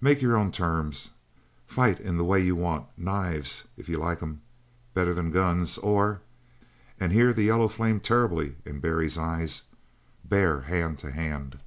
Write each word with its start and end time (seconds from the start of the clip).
Make 0.00 0.22
your 0.22 0.36
own 0.36 0.52
terms; 0.52 1.10
fight 1.66 1.98
in 1.98 2.16
the 2.16 2.22
way 2.24 2.38
you 2.38 2.54
want; 2.54 2.86
knives, 2.96 3.64
if 3.76 3.88
you 3.88 3.98
like 3.98 4.22
'em 4.22 4.40
better 4.94 5.12
than 5.12 5.32
guns, 5.32 5.78
or" 5.78 6.20
and 7.00 7.10
here 7.10 7.32
the 7.32 7.42
yellow 7.42 7.66
flamed 7.66 8.04
terribly 8.04 8.54
in 8.64 8.78
Barry's 8.78 9.18
eyes 9.18 9.62
"bare 10.24 10.60
hand 10.60 10.98
to 10.98 11.10
hand!" 11.10 11.58